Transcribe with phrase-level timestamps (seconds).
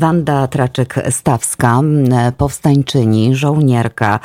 [0.00, 1.80] Wanda Traczyk-Stawska,
[2.38, 4.20] powstańczyni, żołnierka,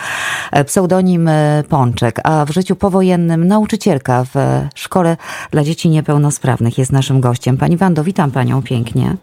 [0.66, 1.30] pseudonim
[1.70, 4.36] Pączek, a w życiu powojennym nauczycielka w
[4.76, 5.18] Szkole
[5.52, 7.58] dla Dzieci Niepełnosprawnych jest naszym gościem.
[7.58, 9.16] Pani Wando, witam Panią pięknie.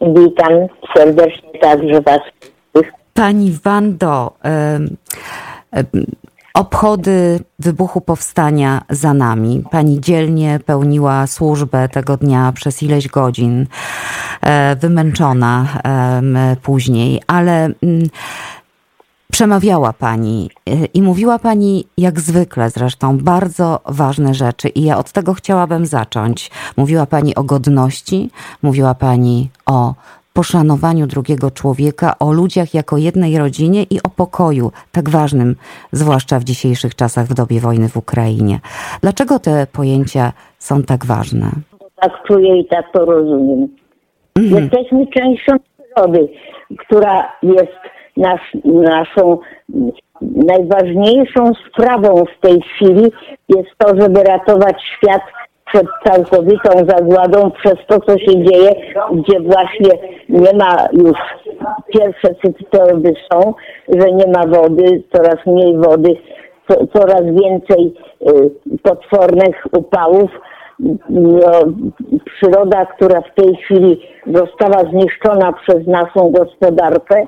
[0.00, 0.52] Witam
[0.96, 2.20] serdecznie także Was.
[3.14, 4.32] Pani Wando,
[6.54, 9.62] Obchody wybuchu powstania za nami.
[9.70, 13.66] Pani dzielnie pełniła służbę tego dnia przez ileś godzin, e,
[14.80, 15.66] wymęczona
[16.62, 18.08] później, ale mm,
[19.30, 25.12] przemawiała Pani e, i mówiła Pani, jak zwykle zresztą, bardzo ważne rzeczy, i ja od
[25.12, 26.50] tego chciałabym zacząć.
[26.76, 28.30] Mówiła Pani o godności,
[28.62, 29.94] mówiła Pani o
[30.32, 35.56] poszanowaniu drugiego człowieka, o ludziach jako jednej rodzinie i o pokoju, tak ważnym,
[35.92, 38.60] zwłaszcza w dzisiejszych czasach w dobie wojny w Ukrainie.
[39.00, 41.50] Dlaczego te pojęcia są tak ważne?
[41.96, 43.68] Tak czuję i tak to rozumiem.
[44.38, 44.62] Mhm.
[44.62, 46.28] Jesteśmy częścią przyrody,
[46.78, 47.78] która jest
[48.16, 49.38] nasz, naszą
[50.20, 53.12] najważniejszą sprawą w tej chwili
[53.48, 55.22] jest to, żeby ratować świat
[55.72, 58.70] przed całkowitą zagładą przez to, co się dzieje,
[59.12, 59.90] gdzie właśnie
[60.28, 61.18] nie ma już,
[61.92, 63.54] pierwsze symptomy są,
[63.88, 66.16] że nie ma wody, coraz mniej wody,
[66.68, 68.50] co, coraz więcej y,
[68.82, 70.30] potwornych upałów.
[71.08, 71.50] No,
[72.36, 77.26] przyroda, która w tej chwili została zniszczona przez naszą gospodarkę,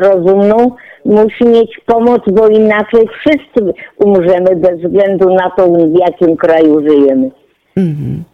[0.00, 0.70] rozumną,
[1.04, 7.30] musi mieć pomoc, bo inaczej wszyscy umrzemy bez względu na to, w jakim kraju żyjemy.
[7.76, 8.24] Mhm.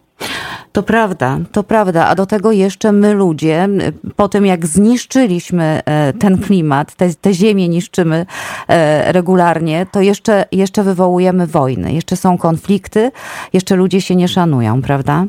[0.75, 2.07] To prawda, to prawda.
[2.07, 3.67] A do tego jeszcze my ludzie,
[4.15, 8.25] po tym jak zniszczyliśmy e, ten klimat, te, te ziemię niszczymy
[8.67, 11.93] e, regularnie, to jeszcze, jeszcze wywołujemy wojny.
[11.93, 13.11] Jeszcze są konflikty,
[13.53, 15.25] jeszcze ludzie się nie szanują, prawda?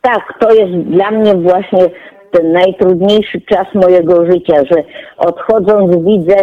[0.00, 1.90] Tak, to jest dla mnie właśnie
[2.30, 4.82] ten najtrudniejszy czas mojego życia, że
[5.16, 6.36] odchodząc widzę,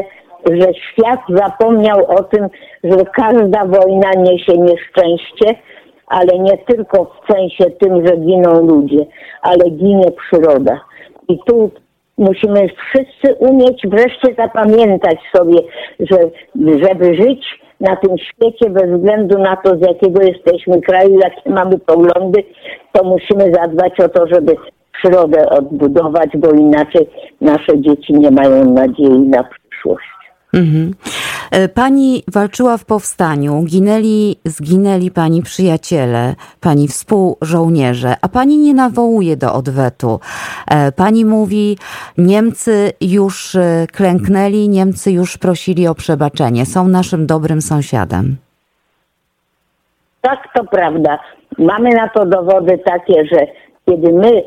[0.52, 2.48] że świat zapomniał o tym,
[2.84, 5.56] że każda wojna niesie nieszczęście,
[6.08, 9.06] ale nie tylko w sensie tym, że giną ludzie,
[9.42, 10.80] ale ginie przyroda.
[11.30, 11.72] I tu
[12.18, 15.60] musimy wszyscy umieć wreszcie zapamiętać sobie,
[16.00, 16.18] że
[16.56, 21.80] żeby żyć na tym świecie bez względu na to, z jakiego jesteśmy kraju, jakie mamy
[21.80, 22.44] poglądy,
[22.92, 24.56] to musimy zadbać o to, żeby
[24.94, 27.10] przyrodę odbudować, bo inaczej
[27.42, 30.17] nasze dzieci nie mają nadziei na przyszłość.
[30.58, 30.94] Mhm.
[31.52, 39.38] E, pani walczyła w powstaniu, ginęli, zginęli pani przyjaciele, pani współżołnierze, a pani nie nawołuje
[39.38, 40.20] do odwetu.
[40.72, 41.78] E, pani mówi,
[42.18, 48.36] Niemcy już e, klęknęli, Niemcy już prosili o przebaczenie, są naszym dobrym sąsiadem.
[50.22, 51.20] Tak, to prawda.
[51.58, 53.40] Mamy na to dowody takie, że
[53.86, 54.44] kiedy my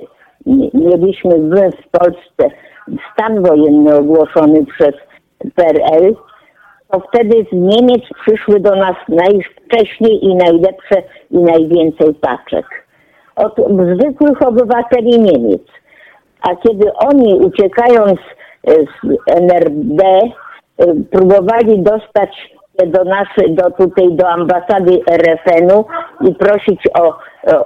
[0.74, 1.30] mieliśmy
[1.70, 2.56] w Polsce
[3.12, 4.94] stan wojenny ogłoszony przez
[5.54, 6.14] PRL,
[6.90, 12.66] to wtedy z Niemiec przyszły do nas najwcześniej i najlepsze i najwięcej paczek.
[13.36, 13.54] Od
[13.96, 15.62] zwykłych obywateli Niemiec.
[16.42, 18.20] A kiedy oni uciekając
[18.66, 20.30] z NRD e,
[21.10, 22.30] próbowali dostać
[22.86, 25.84] do naszej, do tutaj do ambasady RFN-u
[26.28, 27.18] i prosić o,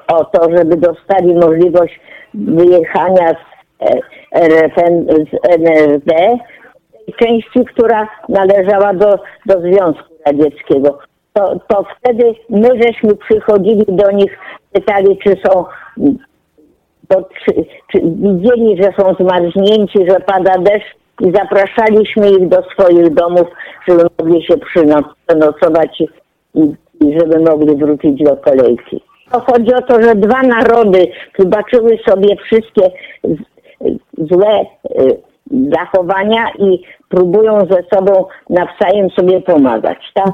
[0.09, 2.01] o to, żeby dostali możliwość
[2.35, 3.37] wyjechania z
[3.81, 4.01] e,
[4.41, 6.39] RFN, z NRD,
[7.13, 10.99] części, która należała do, do Związku Radzieckiego.
[11.33, 14.39] To, to wtedy my żeśmy przychodzili do nich,
[14.73, 15.65] pytali, czy są,
[17.11, 17.55] czy,
[17.93, 23.49] czy widzieli, że są zmarznięci, że pada deszcz i zapraszaliśmy ich do swoich domów,
[23.89, 26.07] żeby mogli się przenocować i,
[27.01, 29.01] i żeby mogli wrócić do kolejki.
[29.33, 31.07] To chodzi o to, że dwa narody
[31.39, 32.91] wybaczyły sobie wszystkie
[34.19, 35.17] złe y,
[35.50, 40.32] zachowania i próbują ze sobą nawzajem sobie pomagać, tak?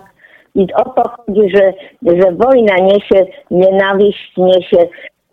[0.55, 1.73] I o to chodzi, że,
[2.03, 4.89] że wojna niesie nienawiść, niesie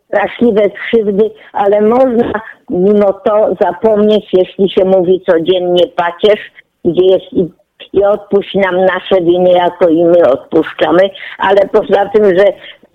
[0.08, 6.52] straszliwe krzywdy, ale można mimo to zapomnieć, jeśli się mówi codziennie pacierz,
[6.86, 7.48] gdzie jest i,
[7.94, 12.46] i odpuść nam nasze winy, jako i my odpuszczamy, ale poza tym, że,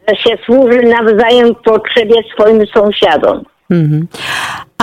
[0.08, 3.44] że się służy nawzajem potrzebie swoim sąsiadom.
[3.70, 4.06] Mhm.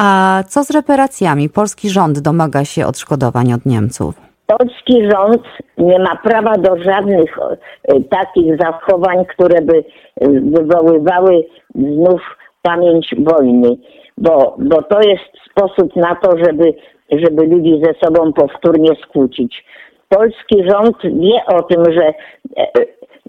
[0.01, 1.50] A co z reparacjami?
[1.50, 4.16] Polski rząd domaga się odszkodowań od Niemców.
[4.48, 5.44] Polski rząd
[5.78, 9.84] nie ma prawa do żadnych e, takich zachowań, które by e,
[10.30, 12.22] wywoływały znów
[12.62, 13.78] pamięć wojny,
[14.18, 16.74] bo, bo to jest sposób na to, żeby,
[17.12, 19.66] żeby ludzi ze sobą powtórnie skłócić.
[20.10, 22.13] Polski rząd wie o tym, że e,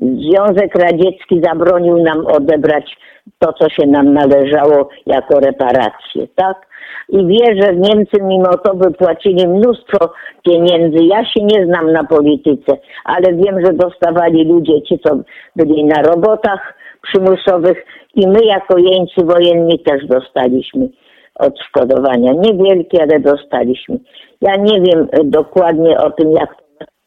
[0.00, 2.97] Związek Radziecki zabronił nam odebrać
[3.38, 6.70] to, co się nam należało jako reparacje, tak?
[7.08, 10.12] I wie, że Niemcy mimo to wypłacili mnóstwo
[10.44, 11.05] pieniędzy.
[11.05, 12.73] Ja się nie znam na polityce,
[13.05, 15.17] ale wiem, że dostawali ludzie, ci co
[15.56, 20.88] byli na robotach przymusowych i my jako jeńcy wojenni też dostaliśmy
[21.35, 22.32] odszkodowania.
[22.32, 23.99] Niewielkie, ale dostaliśmy.
[24.41, 26.60] Ja nie wiem dokładnie o tym, jak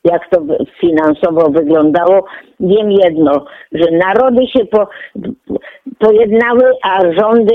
[0.03, 0.41] jak to
[0.81, 2.25] finansowo wyglądało.
[2.59, 4.87] Wiem jedno, że narody się po,
[5.99, 7.53] pojednały, a rządy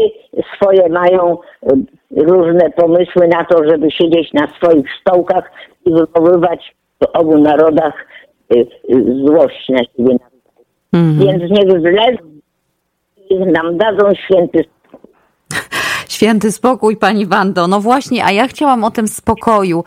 [0.56, 1.77] swoje mają e,
[2.17, 5.50] różne pomysły na to, żeby siedzieć na swoich stołkach
[5.87, 7.95] i wywoływać w obu narodach
[8.50, 8.65] e, e,
[9.27, 10.17] złość na siebie.
[10.93, 11.19] Mhm.
[11.19, 12.19] Więc niech zleży
[13.31, 14.65] nam dadzą święty
[16.19, 17.67] Święty spokój, pani Wando.
[17.69, 19.85] No właśnie, a ja chciałam o tym spokoju.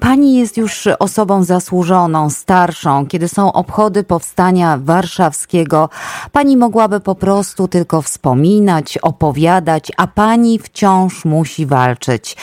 [0.00, 3.06] Pani jest już osobą zasłużoną, starszą.
[3.06, 5.88] Kiedy są obchody powstania warszawskiego,
[6.32, 12.36] pani mogłaby po prostu tylko wspominać, opowiadać, a pani wciąż musi walczyć.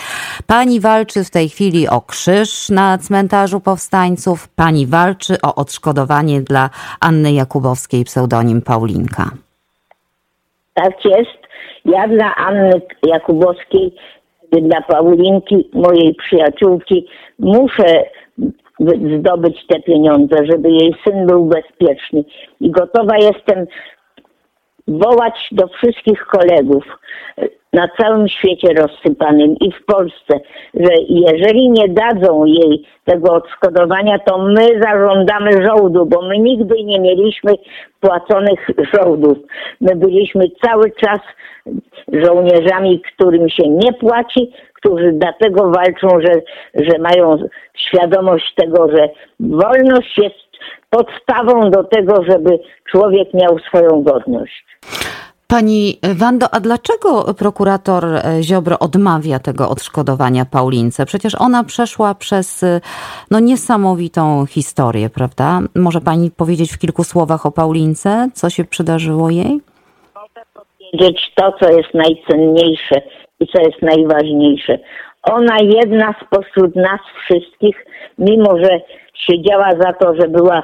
[0.47, 4.47] Pani walczy w tej chwili o krzyż na cmentarzu powstańców.
[4.47, 6.69] Pani walczy o odszkodowanie dla
[6.99, 9.31] Anny Jakubowskiej, pseudonim Paulinka.
[10.73, 11.46] Tak jest.
[11.87, 13.95] Ja dla Anny Jakubowskiej,
[14.51, 17.07] dla Paulinki, mojej przyjaciółki,
[17.39, 18.03] muszę
[19.19, 22.23] zdobyć te pieniądze, żeby jej syn był bezpieczny.
[22.61, 23.67] I gotowa jestem
[24.87, 26.83] wołać do wszystkich kolegów
[27.77, 30.39] na całym świecie rozsypanym i w Polsce,
[30.73, 36.99] że jeżeli nie dadzą jej tego odszkodowania, to my zażądamy żołdu, bo my nigdy nie
[36.99, 37.51] mieliśmy
[37.99, 39.37] płaconych żołdów.
[39.81, 41.19] My byliśmy cały czas
[42.13, 46.33] żołnierzami, którym się nie płaci, którzy dlatego walczą, że,
[46.73, 47.37] że mają
[47.77, 49.09] świadomość tego, że
[49.39, 50.47] wolność jest
[50.89, 52.59] podstawą do tego, żeby
[52.91, 54.65] człowiek miał swoją godność.
[55.49, 58.05] Pani Wando, a dlaczego prokurator
[58.41, 61.05] Ziobro odmawia tego odszkodowania Paulince?
[61.05, 62.65] Przecież ona przeszła przez
[63.31, 65.59] no, niesamowitą historię, prawda?
[65.75, 69.59] Może pani powiedzieć w kilku słowach o Paulince, co się przydarzyło jej?
[70.15, 73.01] Mogę powiedzieć to, co jest najcenniejsze
[73.39, 74.79] i co jest najważniejsze.
[75.23, 77.85] Ona jedna spośród nas wszystkich,
[78.17, 78.81] mimo że
[79.13, 80.63] siedziała za to, że była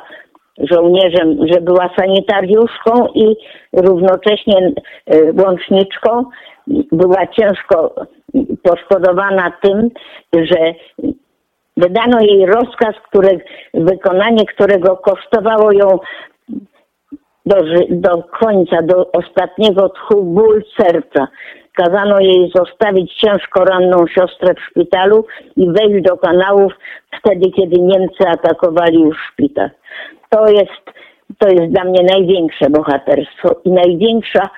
[0.57, 3.35] żołnierzem, że była sanitariuszką i
[3.73, 4.71] równocześnie
[5.05, 6.25] e, łączniczką.
[6.91, 7.95] Była ciężko
[8.63, 9.89] poszkodowana tym,
[10.33, 10.73] że
[11.77, 13.41] wydano jej rozkaz, który,
[13.73, 15.99] wykonanie którego kosztowało ją
[17.45, 17.55] do,
[17.89, 21.27] do końca, do ostatniego tchu ból serca.
[21.75, 25.25] Kazano jej zostawić ciężko ranną siostrę w szpitalu
[25.57, 26.73] i wejść do kanałów
[27.19, 29.69] wtedy, kiedy Niemcy atakowali już szpital
[30.33, 30.85] to jest,
[31.37, 34.49] to jest dla mnie największe bohaterstwo i największa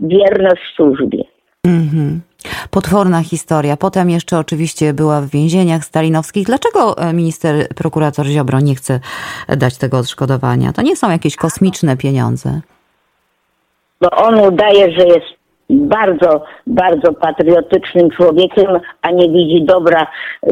[0.00, 1.24] wierność służbie.
[1.64, 2.20] Mhm.
[2.70, 3.76] Potworna historia.
[3.76, 6.46] Potem jeszcze oczywiście była w więzieniach stalinowskich.
[6.46, 9.00] Dlaczego e, minister, prokurator Ziobro nie chce
[9.48, 10.72] dać tego odszkodowania?
[10.72, 12.60] To nie są jakieś kosmiczne pieniądze.
[14.00, 15.39] Bo on udaje, że jest
[15.70, 20.06] bardzo, bardzo patriotycznym człowiekiem, a nie widzi dobra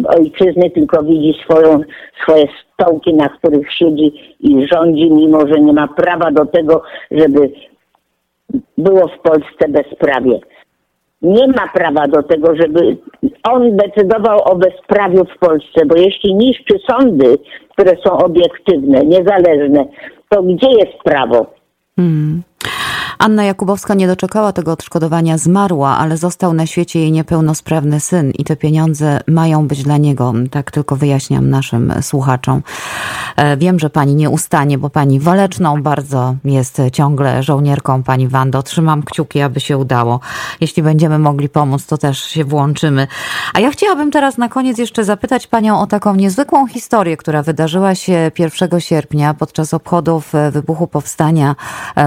[0.04, 1.80] ojczyzny, tylko widzi swoją,
[2.22, 2.44] swoje
[2.74, 7.50] stołki, na których siedzi i rządzi, mimo że nie ma prawa do tego, żeby
[8.78, 10.40] było w Polsce bezprawie.
[11.22, 12.96] Nie ma prawa do tego, żeby
[13.42, 17.38] on decydował o bezprawiu w Polsce, bo jeśli niszczy sądy,
[17.72, 19.84] które są obiektywne, niezależne,
[20.28, 21.46] to gdzie jest prawo?
[21.96, 22.42] Hmm.
[23.18, 28.44] Anna Jakubowska nie doczekała tego odszkodowania, zmarła, ale został na świecie jej niepełnosprawny syn i
[28.44, 30.32] te pieniądze mają być dla niego.
[30.50, 32.62] Tak tylko wyjaśniam naszym słuchaczom.
[33.37, 38.62] E, wiem, że pani nie ustanie, bo pani waleczną bardzo jest ciągle żołnierką, pani Wando.
[38.62, 40.20] Trzymam kciuki, aby się udało.
[40.60, 43.06] Jeśli będziemy mogli pomóc, to też się włączymy.
[43.54, 47.94] A ja chciałabym teraz na koniec jeszcze zapytać panią o taką niezwykłą historię, która wydarzyła
[47.94, 51.56] się 1 sierpnia podczas obchodów wybuchu powstania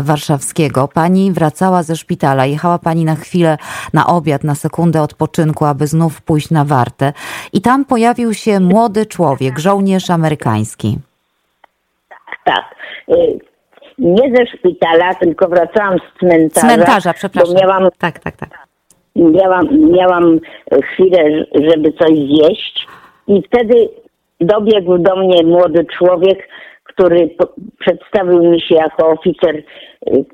[0.04, 3.58] warszawskiego pani wracała ze szpitala, jechała pani na chwilę
[3.94, 7.14] na obiad, na sekundę odpoczynku, aby znów pójść na wartę.
[7.54, 10.98] I tam pojawił się młody człowiek, żołnierz amerykański.
[12.10, 12.66] Tak, tak.
[13.10, 13.40] Y,
[13.98, 16.68] nie ze szpitala, tylko wracałam z cmentarza.
[16.68, 17.56] Cmentarza, przepraszam.
[17.56, 18.50] miałam, tak, tak, tak.
[19.16, 20.40] Miałam, miałam
[20.84, 22.88] chwilę, żeby coś zjeść
[23.28, 23.90] i wtedy
[24.42, 26.48] dobiegł do mnie młody człowiek,
[26.84, 27.30] który
[27.80, 30.26] przedstawił mi się jako oficer y,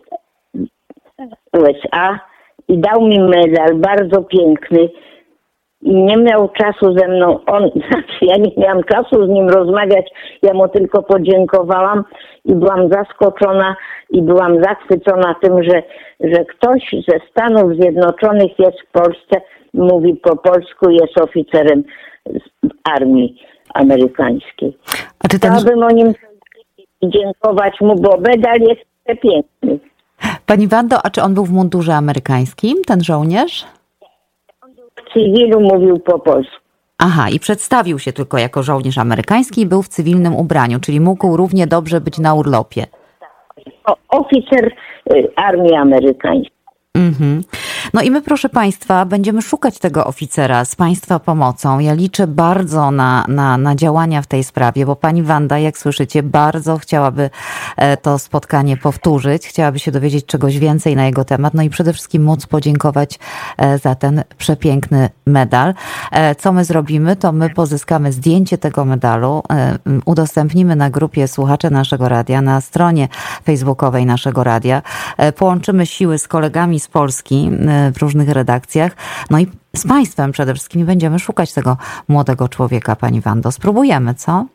[1.53, 2.19] USA
[2.67, 4.89] i dał mi medal bardzo piękny.
[5.81, 10.09] i nie miał czasu ze mną, on, znaczy ja nie miałam czasu z nim rozmawiać,
[10.41, 12.03] ja mu tylko podziękowałam
[12.45, 13.75] i byłam zaskoczona
[14.09, 15.83] i byłam zachwycona tym, że,
[16.19, 19.41] że ktoś ze Stanów Zjednoczonych jest w Polsce,
[19.74, 21.83] mówi po polsku, jest oficerem
[22.83, 23.41] armii
[23.74, 24.77] amerykańskiej.
[25.24, 25.51] A czy ten...
[25.51, 26.13] Chciałabym o nim
[27.03, 28.81] dziękować mu, bo medal jest
[29.21, 29.79] piękny.
[30.48, 33.66] Pani Wando, a czy on był w mundurze amerykańskim, ten żołnierz?
[34.96, 36.56] W cywilu mówił po polsku.
[36.98, 41.38] Aha, i przedstawił się tylko jako żołnierz amerykański i był w cywilnym ubraniu, czyli mógł
[41.38, 42.86] równie dobrze być na urlopie.
[43.86, 44.74] O, oficer
[45.13, 46.58] y, armii amerykańskiej.
[46.96, 47.44] Mhm.
[47.94, 51.79] No i my, proszę Państwa, będziemy szukać tego oficera z Państwa pomocą.
[51.79, 56.24] Ja liczę bardzo na, na, na działania w tej sprawie, bo Pani Wanda, jak słyszycie,
[56.24, 57.29] bardzo chciałaby
[57.77, 61.94] e, to spotkanie powtórzyć, chciałaby się dowiedzieć czegoś więcej na jego temat, no i przede
[61.94, 63.20] wszystkim móc podziękować
[63.58, 65.74] e, za ten przepiękny medal.
[66.12, 69.44] E, co my zrobimy, to my pozyskamy zdjęcie tego medalu,
[70.06, 73.08] udostępnimy na grupie słuchacze naszego radia, na stronie
[73.44, 74.82] facebookowej naszego radia,
[75.36, 77.51] połączymy siły z kolegami z Polski,
[77.96, 78.91] w różnych redakcjach.
[79.29, 83.51] No i z Państwem przede wszystkim będziemy szukać tego młodego człowieka, Pani Wando.
[83.51, 84.46] Spróbujemy, co?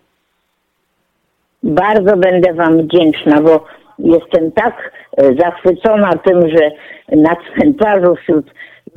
[1.62, 3.64] Bardzo będę Wam wdzięczna, bo
[3.99, 6.71] jestem tak e, zachwycona tym, że
[7.17, 8.47] na cmentarzu wśród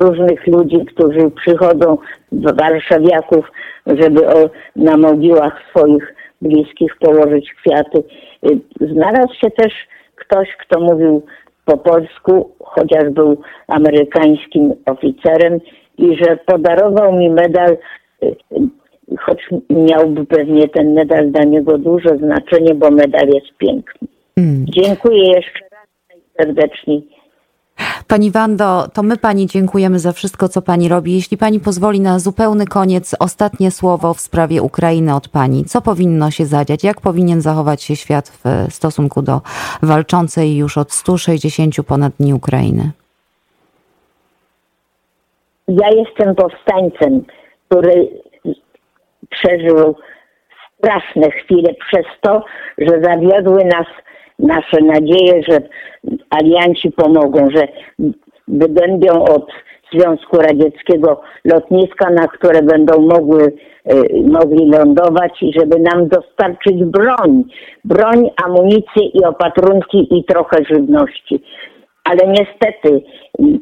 [0.00, 1.98] różnych ludzi, którzy przychodzą,
[2.32, 3.44] warszawiaków,
[3.86, 7.98] żeby o, na mogiłach swoich bliskich położyć kwiaty.
[7.98, 8.48] E,
[8.92, 9.72] znalazł się też
[10.16, 11.22] ktoś, kto mówił
[11.66, 13.36] po polsku, chociaż był
[13.68, 15.60] amerykańskim oficerem
[15.98, 17.76] i że podarował mi medal,
[18.22, 18.36] y,
[19.18, 19.38] choć
[19.70, 24.08] miałby pewnie ten medal dla niego duże znaczenie, bo medal jest piękny.
[24.36, 24.64] Mm.
[24.68, 27.00] Dziękuję jeszcze raz serdecznie
[28.08, 31.14] Pani Wando, to my Pani dziękujemy za wszystko, co Pani robi.
[31.14, 35.64] Jeśli Pani pozwoli na zupełny koniec, ostatnie słowo w sprawie Ukrainy od Pani.
[35.64, 36.84] Co powinno się zadziać?
[36.84, 39.40] Jak powinien zachować się świat w stosunku do
[39.82, 42.90] walczącej już od 160 ponad dni Ukrainy?
[45.68, 47.24] Ja jestem powstańcem,
[47.68, 48.08] który
[49.30, 49.94] przeżył
[50.78, 52.44] straszne chwile przez to,
[52.78, 53.86] że zawiodły nas
[54.38, 55.58] nasze nadzieje, że
[56.30, 57.68] alianci pomogą, że
[58.48, 59.46] wybędą od
[59.92, 63.52] Związku Radzieckiego lotniska, na które będą mogły, y,
[64.30, 67.44] mogli lądować i żeby nam dostarczyć broń,
[67.84, 71.42] broń, amunicję i opatrunki i trochę żywności.
[72.04, 73.02] Ale niestety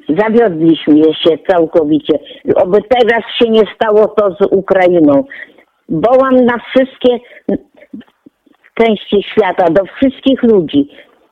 [0.08, 2.18] zawiodliśmy się całkowicie.
[2.56, 5.24] Oby teraz się nie stało to z Ukrainą.
[5.88, 7.18] Wołam na wszystkie
[8.74, 10.88] części świata, do wszystkich ludzi.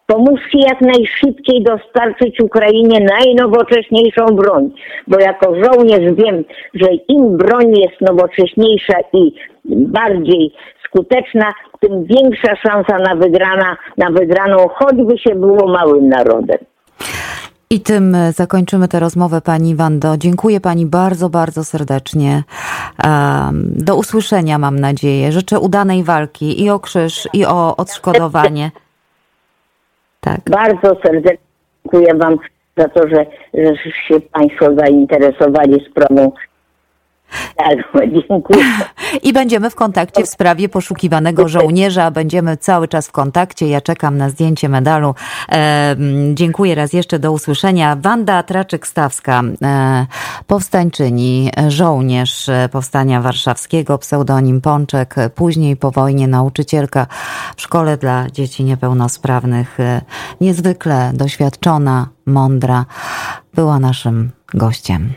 [0.06, 4.70] Pomóżcie jak najszybciej dostarczyć Ukrainie najnowocześniejszą broń,
[5.06, 6.44] bo jako żołnierz wiem,
[6.75, 9.32] że im broń jest nowocześniejsza i
[9.64, 10.52] bardziej
[10.84, 16.58] skuteczna, tym większa szansa na, wygrana, na wygraną, choćby się było małym narodem.
[17.72, 20.16] I tym zakończymy tę rozmowę Pani Wando.
[20.16, 22.42] Dziękuję Pani bardzo, bardzo serdecznie.
[23.62, 25.32] Do usłyszenia mam nadzieję.
[25.32, 28.70] Życzę udanej walki i o krzyż, i o odszkodowanie.
[30.20, 30.40] Tak.
[30.50, 31.38] Bardzo serdecznie
[31.84, 32.38] dziękuję Wam
[32.76, 33.74] za to, że, że
[34.08, 36.32] się Państwo zainteresowali sprawą
[38.28, 38.64] dziękuję.
[39.22, 42.10] I będziemy w kontakcie w sprawie poszukiwanego żołnierza.
[42.10, 43.68] Będziemy cały czas w kontakcie.
[43.68, 45.14] Ja czekam na zdjęcie medalu.
[45.52, 45.96] E,
[46.34, 47.18] dziękuję raz jeszcze.
[47.18, 47.96] Do usłyszenia.
[48.00, 50.06] Wanda Traczyk-Stawska, e,
[50.46, 57.06] powstańczyni, żołnierz Powstania Warszawskiego, pseudonim Pączek, później po wojnie nauczycielka
[57.56, 59.80] w szkole dla dzieci niepełnosprawnych.
[59.80, 60.00] E,
[60.40, 62.84] niezwykle doświadczona, mądra,
[63.54, 65.12] była naszym gościem.